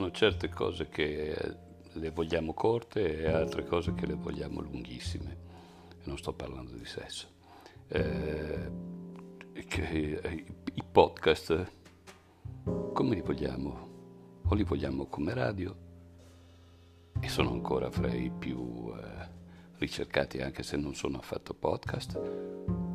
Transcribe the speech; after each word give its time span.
sono 0.00 0.12
certe 0.12 0.48
cose 0.48 0.88
che 0.88 1.36
le 1.92 2.10
vogliamo 2.10 2.54
corte 2.54 3.18
e 3.18 3.28
altre 3.28 3.66
cose 3.66 3.92
che 3.92 4.06
le 4.06 4.14
vogliamo 4.14 4.62
lunghissime. 4.62 5.36
Non 6.04 6.16
sto 6.16 6.32
parlando 6.32 6.72
di 6.72 6.86
sesso. 6.86 7.28
Eh, 7.88 8.70
che, 9.68 10.46
I 10.72 10.82
podcast, 10.90 11.72
come 12.94 13.14
li 13.14 13.20
vogliamo? 13.20 13.88
O 14.46 14.54
li 14.54 14.62
vogliamo 14.62 15.04
come 15.04 15.34
radio? 15.34 15.76
E 17.20 17.28
sono 17.28 17.50
ancora 17.50 17.90
fra 17.90 18.10
i 18.10 18.30
più 18.30 18.90
eh, 18.96 19.28
ricercati 19.76 20.40
anche 20.40 20.62
se 20.62 20.78
non 20.78 20.94
sono 20.94 21.18
affatto 21.18 21.52
podcast? 21.52 22.18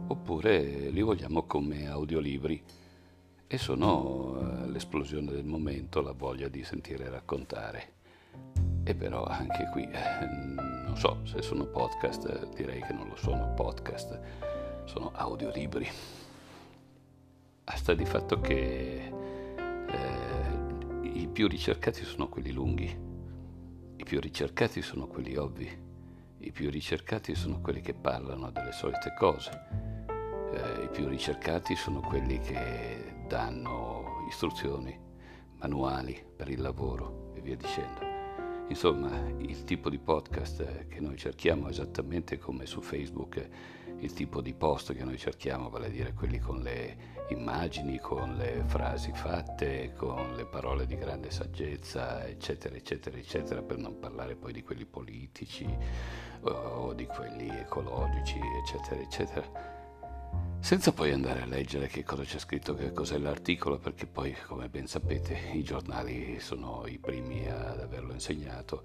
Oppure 0.07 0.89
li 0.89 1.01
vogliamo 1.03 1.43
come 1.43 1.87
audiolibri? 1.87 2.63
E 3.47 3.57
sono 3.57 4.39
eh, 4.39 4.67
l'esplosione 4.69 5.31
del 5.31 5.45
momento, 5.45 6.01
la 6.01 6.13
voglia 6.13 6.47
di 6.47 6.63
sentire 6.63 7.09
raccontare. 7.09 7.93
E 8.83 8.95
però 8.95 9.23
anche 9.23 9.69
qui, 9.71 9.83
eh, 9.83 10.25
non 10.25 10.95
so 10.97 11.19
se 11.23 11.41
sono 11.41 11.65
podcast, 11.65 12.53
direi 12.55 12.81
che 12.81 12.93
non 12.93 13.07
lo 13.07 13.15
sono 13.15 13.53
podcast, 13.53 14.19
sono 14.85 15.11
audiolibri. 15.13 15.87
Sta 17.73 17.93
di 17.93 18.05
fatto 18.05 18.39
che 18.39 19.11
eh, 19.87 21.09
i 21.13 21.27
più 21.27 21.47
ricercati 21.47 22.03
sono 22.03 22.29
quelli 22.29 22.51
lunghi, 22.51 22.97
i 23.97 24.03
più 24.03 24.19
ricercati 24.19 24.81
sono 24.81 25.07
quelli 25.07 25.35
ovvi, 25.35 25.83
i 26.39 26.51
più 26.51 26.69
ricercati 26.69 27.33
sono 27.35 27.61
quelli 27.61 27.81
che 27.81 27.93
parlano 27.93 28.51
delle 28.51 28.71
solite 28.71 29.13
cose, 29.17 29.51
eh, 30.53 30.83
i 30.83 30.89
più 30.91 31.07
ricercati 31.07 31.75
sono 31.75 32.01
quelli 32.01 32.39
che 32.39 33.04
danno 33.27 34.25
istruzioni, 34.29 34.97
manuali 35.57 36.23
per 36.35 36.49
il 36.49 36.61
lavoro 36.61 37.31
e 37.35 37.41
via 37.41 37.55
dicendo. 37.55 38.13
Insomma, 38.67 39.11
il 39.37 39.63
tipo 39.63 39.89
di 39.89 39.99
podcast 39.99 40.87
che 40.87 40.99
noi 40.99 41.17
cerchiamo 41.17 41.69
esattamente 41.69 42.39
come 42.39 42.65
su 42.65 42.81
Facebook, 42.81 43.47
il 43.99 44.13
tipo 44.13 44.41
di 44.41 44.53
post 44.53 44.93
che 44.93 45.03
noi 45.03 45.17
cerchiamo, 45.17 45.69
vale 45.69 45.87
a 45.87 45.89
dire 45.89 46.13
quelli 46.13 46.39
con 46.39 46.61
le 46.61 47.13
immagini, 47.29 47.99
con 47.99 48.35
le 48.35 48.63
frasi 48.65 49.11
fatte, 49.13 49.93
con 49.95 50.35
le 50.35 50.45
parole 50.45 50.87
di 50.87 50.95
grande 50.95 51.29
saggezza, 51.29 52.25
eccetera, 52.25 52.75
eccetera, 52.75 53.17
eccetera, 53.17 53.61
per 53.61 53.77
non 53.77 53.99
parlare 53.99 54.35
poi 54.35 54.51
di 54.51 54.63
quelli 54.63 54.85
politici 54.85 55.67
o 56.41 56.93
di 56.93 57.05
quelli 57.05 57.47
ecologici, 57.49 58.39
eccetera, 58.63 59.01
eccetera 59.01 59.74
senza 60.65 60.91
poi 60.93 61.11
andare 61.11 61.43
a 61.43 61.45
leggere 61.45 61.85
che 61.85 62.03
cosa 62.03 62.23
c'è 62.23 62.39
scritto, 62.39 62.73
che 62.73 62.91
cos'è 62.91 63.19
l'articolo, 63.19 63.77
perché 63.77 64.07
poi, 64.07 64.35
come 64.47 64.67
ben 64.67 64.87
sapete, 64.87 65.51
i 65.53 65.61
giornali 65.61 66.39
sono 66.39 66.87
i 66.87 66.97
primi 66.97 67.47
ad 67.47 67.81
averlo 67.81 68.13
insegnato. 68.13 68.81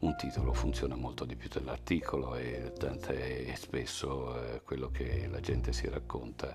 Un 0.00 0.14
titolo 0.14 0.52
funziona 0.52 0.94
molto 0.94 1.24
di 1.24 1.34
più 1.34 1.48
dell'articolo 1.48 2.34
e 2.34 2.74
tant'è 2.78 3.50
spesso 3.56 4.36
eh, 4.36 4.60
quello 4.62 4.90
che 4.90 5.26
la 5.30 5.40
gente 5.40 5.72
si 5.72 5.88
racconta 5.88 6.54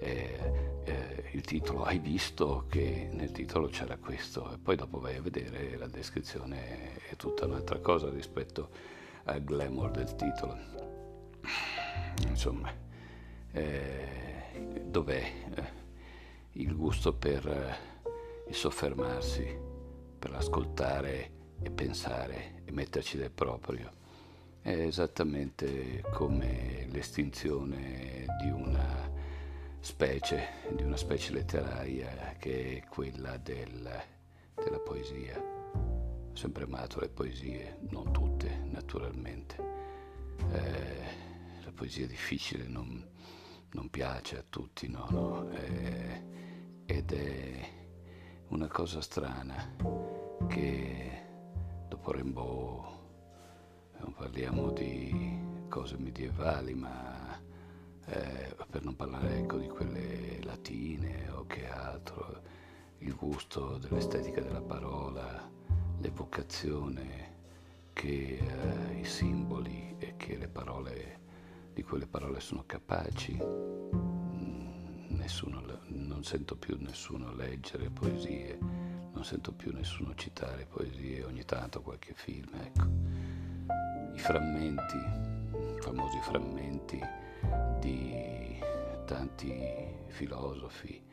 è 0.00 0.82
eh, 0.82 1.24
il 1.30 1.42
titolo. 1.42 1.84
Hai 1.84 2.00
visto 2.00 2.66
che 2.68 3.08
nel 3.12 3.30
titolo 3.30 3.68
c'era 3.68 3.96
questo 3.96 4.54
e 4.54 4.58
poi 4.58 4.74
dopo 4.74 4.98
vai 4.98 5.14
a 5.14 5.22
vedere 5.22 5.76
la 5.76 5.86
descrizione 5.86 6.96
è 7.08 7.14
tutta 7.14 7.44
un'altra 7.44 7.78
cosa 7.78 8.10
rispetto 8.10 8.70
al 9.22 9.44
glamour 9.44 9.92
del 9.92 10.16
titolo. 10.16 10.58
Insomma 12.26 12.85
eh, 13.56 14.82
dov'è 14.84 15.32
eh, 15.54 15.64
il 16.52 16.76
gusto 16.76 17.14
per 17.14 17.46
eh, 17.46 17.94
il 18.48 18.54
soffermarsi, 18.54 19.58
per 20.18 20.34
ascoltare 20.34 21.30
e 21.62 21.70
pensare 21.70 22.62
e 22.64 22.72
metterci 22.72 23.16
del 23.16 23.30
proprio. 23.30 24.04
È 24.60 24.70
esattamente 24.70 26.02
come 26.12 26.86
l'estinzione 26.90 28.26
di 28.42 28.50
una 28.50 29.10
specie, 29.80 30.48
di 30.72 30.82
una 30.82 30.96
specie 30.96 31.32
letteraria 31.32 32.34
che 32.38 32.78
è 32.78 32.88
quella 32.88 33.38
del, 33.38 34.02
della 34.54 34.78
poesia. 34.80 35.38
Ho 35.38 36.36
sempre 36.36 36.64
amato 36.64 37.00
le 37.00 37.08
poesie, 37.08 37.78
non 37.88 38.12
tutte 38.12 38.64
naturalmente. 38.70 39.56
Eh, 40.52 41.64
la 41.64 41.72
poesia 41.72 42.04
è 42.04 42.08
difficile, 42.08 42.66
non, 42.66 43.14
non 43.76 43.90
piace 43.90 44.38
a 44.38 44.44
tutti, 44.48 44.88
no, 44.88 45.06
no, 45.10 45.50
è, 45.50 46.22
ed 46.86 47.12
è 47.12 47.68
una 48.48 48.68
cosa 48.68 49.02
strana 49.02 49.76
che 50.48 51.24
dopo 51.86 52.10
Rimbaud 52.10 52.84
non 53.98 54.14
parliamo 54.14 54.70
di 54.70 55.38
cose 55.68 55.98
medievali, 55.98 56.72
ma 56.72 57.38
eh, 58.06 58.56
per 58.70 58.82
non 58.82 58.96
parlare 58.96 59.40
ecco, 59.40 59.58
di 59.58 59.68
quelle 59.68 60.42
latine 60.42 61.28
o 61.28 61.44
che 61.46 61.68
altro, 61.68 62.40
il 62.98 63.14
gusto 63.14 63.76
dell'estetica 63.76 64.40
della 64.40 64.62
parola, 64.62 65.50
l'evocazione 65.98 67.34
che 67.92 68.38
eh, 68.38 69.00
i 69.00 69.04
simboli 69.04 69.96
e 69.98 70.16
che 70.16 70.38
le 70.38 70.48
parole 70.48 71.24
di 71.76 71.82
quelle 71.82 72.06
parole 72.06 72.40
sono 72.40 72.62
capaci. 72.64 73.36
Mm, 73.38 75.08
nessuno, 75.08 75.62
non 75.88 76.24
sento 76.24 76.56
più 76.56 76.78
nessuno 76.80 77.34
leggere 77.34 77.90
poesie, 77.90 78.58
non 79.12 79.22
sento 79.22 79.52
più 79.52 79.72
nessuno 79.74 80.14
citare 80.14 80.64
poesie, 80.64 81.22
ogni 81.24 81.44
tanto 81.44 81.82
qualche 81.82 82.14
film, 82.14 82.48
ecco. 82.54 82.86
I 84.14 84.18
frammenti, 84.18 84.96
i 84.96 85.80
famosi 85.82 86.18
frammenti 86.22 86.98
di 87.78 88.58
tanti 89.04 89.54
filosofi 90.06 91.04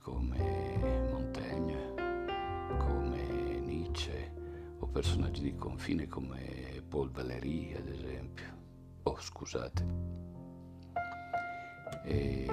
come 0.00 1.08
Montaigne, 1.10 1.94
come 2.76 3.60
Nietzsche 3.60 4.30
o 4.78 4.86
personaggi 4.88 5.40
di 5.40 5.54
confine 5.54 6.06
come 6.06 6.82
Paul 6.86 7.10
Valéry 7.10 7.74
ad 7.74 7.88
esempio 7.88 8.55
Oh, 9.08 9.16
scusate. 9.20 9.86
E 12.02 12.46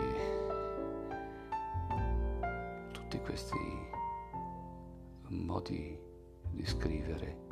tutti 2.92 3.20
questi 3.20 3.58
modi 5.30 6.00
di 6.52 6.66
scrivere 6.66 7.48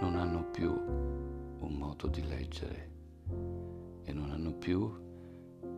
non 0.00 0.16
hanno 0.16 0.50
più 0.50 0.72
un 0.72 1.72
modo 1.74 2.08
di 2.08 2.26
leggere 2.26 2.90
e 4.02 4.12
non 4.12 4.32
hanno 4.32 4.52
più 4.54 4.92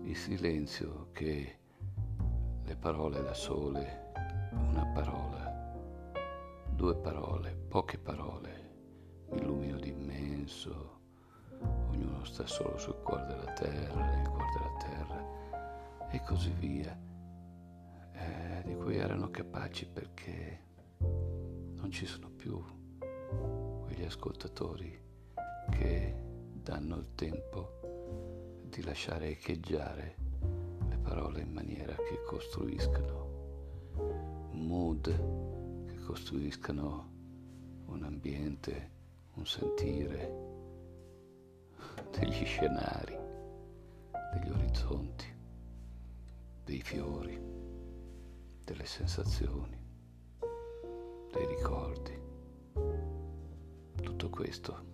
il 0.05 0.17
silenzio 0.17 1.11
che 1.13 1.59
le 2.65 2.77
parole 2.77 3.23
da 3.23 3.35
sole, 3.35 4.11
una 4.53 4.87
parola, 4.87 6.13
due 6.71 6.97
parole, 6.97 7.55
poche 7.69 7.99
parole, 7.99 9.27
illuminano 9.33 9.81
di 9.81 9.91
immenso 9.91 11.03
ognuno 11.95 12.25
sta 12.25 12.47
solo 12.47 12.77
sul 12.79 13.01
cuore 13.03 13.27
della 13.27 13.53
terra, 13.53 14.11
nel 14.11 14.29
cuore 14.29 14.51
della 14.53 14.77
terra 14.79 16.09
e 16.11 16.21
così 16.23 16.51
via, 16.51 16.97
eh, 18.13 18.63
di 18.65 18.75
cui 18.75 18.97
erano 18.97 19.31
capaci 19.31 19.87
perché 19.87 20.63
non 20.99 21.91
ci 21.91 22.07
sono 22.07 22.31
più 22.31 22.63
quegli 23.83 24.05
ascoltatori 24.05 25.03
che 25.71 26.15
danno 26.53 26.97
il 26.97 27.15
tempo 27.15 28.63
di 28.65 28.83
lasciare 28.83 29.29
echeggiare 29.29 30.17
le 30.89 30.99
parole 30.99 31.43
in 31.43 31.53
maniera 31.53 31.95
che 31.95 32.23
costruiscano 32.27 33.23
un 34.51 34.67
mood, 34.67 35.87
che 35.87 35.99
costruiscano 36.01 37.13
un 37.87 38.03
ambiente, 38.03 38.91
un 39.35 39.47
sentire 39.47 40.54
degli 42.11 42.45
scenari, 42.45 43.17
degli 44.33 44.51
orizzonti, 44.51 45.27
dei 46.65 46.81
fiori, 46.81 47.41
delle 48.65 48.87
sensazioni, 48.87 49.79
dei 51.33 51.47
ricordi. 51.47 52.23
Tutto 54.03 54.31
questo 54.31 54.93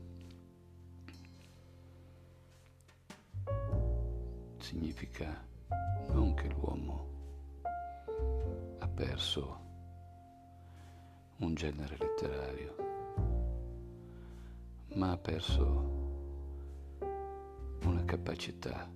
significa 4.59 5.47
non 6.09 6.35
che 6.35 6.49
l'uomo 6.49 7.09
ha 8.79 8.89
perso 8.89 9.59
un 11.39 11.55
genere 11.55 11.97
letterario, 11.99 12.75
ma 14.95 15.13
ha 15.13 15.17
perso 15.17 16.00
una 17.91 18.05
capacità, 18.05 18.89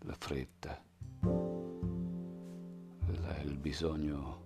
la 0.00 0.16
fretta, 0.18 0.78
la, 3.22 3.38
il 3.44 3.56
bisogno 3.56 4.42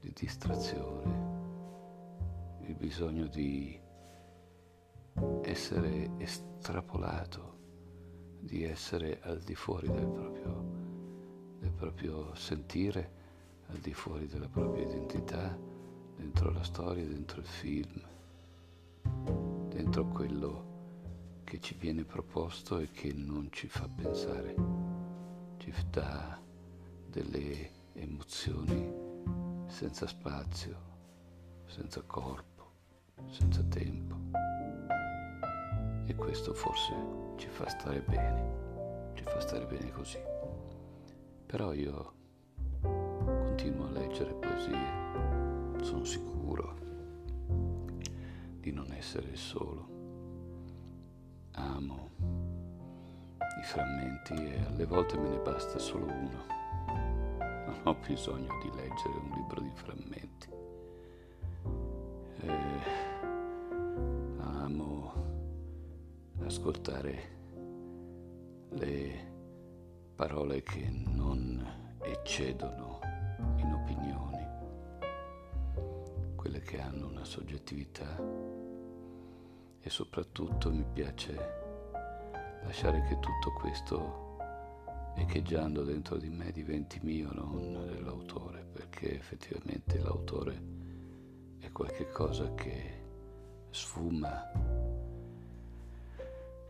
di 0.00 0.10
distrazione, 0.14 1.30
il 2.62 2.74
bisogno 2.74 3.26
di 3.26 3.78
essere 5.42 6.12
estrapolato, 6.16 7.58
di 8.40 8.64
essere 8.64 9.20
al 9.20 9.40
di 9.40 9.54
fuori 9.54 9.88
del 9.88 10.06
proprio, 10.06 10.64
del 11.58 11.72
proprio 11.72 12.34
sentire, 12.34 13.20
al 13.66 13.80
di 13.80 13.92
fuori 13.92 14.26
della 14.26 14.48
propria 14.48 14.86
identità, 14.86 15.54
dentro 16.16 16.50
la 16.50 16.62
storia, 16.62 17.06
dentro 17.06 17.40
il 17.40 17.46
film, 17.46 18.00
dentro 19.68 20.06
quello 20.06 20.71
che 21.52 21.60
ci 21.60 21.74
viene 21.78 22.02
proposto 22.04 22.78
e 22.78 22.90
che 22.90 23.12
non 23.12 23.48
ci 23.50 23.68
fa 23.68 23.86
pensare, 23.86 24.54
ci 25.58 25.70
dà 25.90 26.40
delle 27.06 27.70
emozioni 27.92 28.90
senza 29.66 30.06
spazio, 30.06 30.74
senza 31.66 32.00
corpo, 32.06 32.72
senza 33.26 33.62
tempo. 33.64 34.16
E 36.06 36.14
questo 36.14 36.54
forse 36.54 36.94
ci 37.36 37.48
fa 37.48 37.68
stare 37.68 38.00
bene, 38.00 39.12
ci 39.12 39.22
fa 39.24 39.38
stare 39.40 39.66
bene 39.66 39.90
così. 39.90 40.20
Però 41.44 41.74
io 41.74 42.14
continuo 42.80 43.88
a 43.88 43.90
leggere 43.90 44.32
poesie, 44.32 45.84
sono 45.84 46.04
sicuro 46.04 46.76
di 48.58 48.72
non 48.72 48.90
essere 48.92 49.36
solo. 49.36 49.91
Amo 51.54 52.10
i 53.60 53.64
frammenti 53.64 54.34
e 54.34 54.64
alle 54.66 54.86
volte 54.86 55.16
me 55.18 55.28
ne 55.28 55.38
basta 55.38 55.78
solo 55.78 56.06
uno. 56.06 56.46
Non 57.38 57.80
ho 57.84 57.94
bisogno 57.94 58.58
di 58.62 58.70
leggere 58.74 59.14
un 59.14 59.30
libro 59.34 59.60
di 59.60 59.70
frammenti. 59.74 60.48
Eh, 62.40 62.80
amo 64.38 65.12
ascoltare 66.44 67.40
le 68.70 69.30
parole 70.16 70.62
che 70.62 70.88
non 70.90 71.96
eccedono 72.00 72.98
in 73.56 73.72
opinioni, 73.72 74.46
quelle 76.34 76.60
che 76.60 76.80
hanno 76.80 77.08
una 77.08 77.24
soggettività 77.24 78.16
e 79.82 79.90
soprattutto 79.90 80.70
mi 80.70 80.84
piace 80.90 81.60
lasciare 82.62 83.02
che 83.08 83.18
tutto 83.18 83.52
questo 83.52 84.36
echeggiando 85.16 85.82
dentro 85.82 86.16
di 86.16 86.30
me 86.30 86.52
diventi 86.52 87.00
mio, 87.02 87.30
non 87.32 87.84
dell'autore, 87.86 88.64
perché 88.72 89.16
effettivamente 89.16 89.98
l'autore 89.98 90.62
è 91.58 91.70
qualcosa 91.72 92.54
che 92.54 93.00
sfuma, 93.70 94.50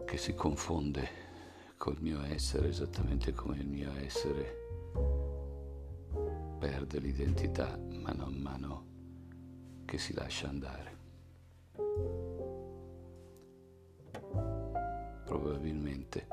che 0.04 0.16
si 0.16 0.34
confonde 0.34 1.08
col 1.76 1.98
mio 2.00 2.22
essere 2.22 2.68
esattamente 2.68 3.32
come 3.32 3.58
il 3.58 3.66
mio 3.66 3.92
essere 3.96 4.60
perde 6.58 7.00
l'identità 7.00 7.76
mano 7.76 8.24
a 8.24 8.30
mano 8.30 8.86
che 9.84 9.98
si 9.98 10.14
lascia 10.14 10.48
andare. 10.48 12.31
Probabilmente 15.32 16.26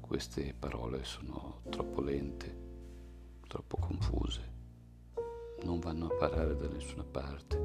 queste 0.00 0.54
parole 0.56 1.02
sono 1.02 1.62
troppo 1.70 2.00
lente, 2.00 2.56
troppo 3.48 3.78
confuse, 3.78 4.52
non 5.64 5.80
vanno 5.80 6.06
a 6.06 6.14
parare 6.16 6.54
da 6.54 6.68
nessuna 6.68 7.02
parte 7.02 7.56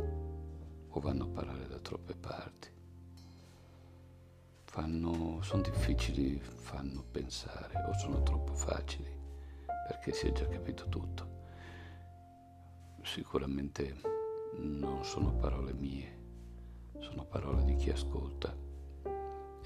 o 0.88 1.00
vanno 1.00 1.25
a 1.25 1.27
parare 1.27 1.68
da 1.68 1.77
troppe 1.77 2.16
parti. 2.16 2.69
Fanno, 4.63 5.44
sono 5.44 5.62
difficili, 5.62 6.39
fanno 6.39 7.04
pensare 7.04 7.86
o 7.88 7.94
sono 7.94 8.24
troppo 8.24 8.56
facili 8.56 9.16
perché 9.88 10.12
si 10.12 10.25
è 10.25 10.31
già 10.31 10.48
capito 10.48 10.89
tutto. 10.89 11.44
Sicuramente 13.04 13.95
non 14.57 15.06
sono 15.06 15.36
parole 15.36 15.72
mie, 15.74 16.19
sono 16.98 17.25
parole 17.25 17.63
di 17.63 17.75
chi 17.75 17.92
ascolta 17.92 18.65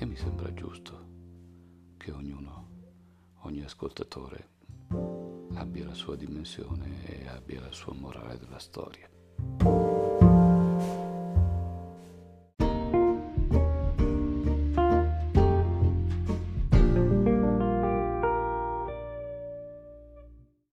e 0.02 0.06
mi 0.06 0.16
sembra 0.16 0.54
giusto 0.54 1.08
che 1.98 2.12
ognuno 2.12 2.70
ogni 3.42 3.64
ascoltatore 3.64 4.52
abbia 5.56 5.86
la 5.86 5.94
sua 5.94 6.16
dimensione 6.16 7.06
e 7.06 7.28
abbia 7.28 7.60
la 7.60 7.72
sua 7.74 7.94
morale 7.94 8.40
della 8.40 8.60
storia. 8.60 9.10